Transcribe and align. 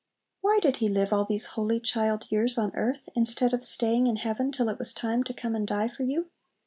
Why 0.39 0.57
did 0.59 0.77
He 0.77 0.89
live 0.89 1.13
all 1.13 1.25
these 1.25 1.45
holy 1.53 1.79
child 1.79 2.25
years 2.31 2.57
on 2.57 2.71
earth 2.75 3.07
instead 3.13 3.53
of 3.53 3.63
staying 3.63 4.07
in 4.07 4.15
heaven 4.15 4.51
till 4.51 4.67
it 4.69 4.79
was 4.79 4.93
time 4.93 5.23
to 5.25 5.31
come 5.35 5.53
and 5.55 5.67
die 5.67 5.89
for 5.89 6.01
you? 6.01 6.31